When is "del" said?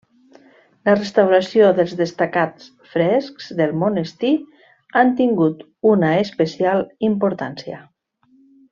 3.61-3.77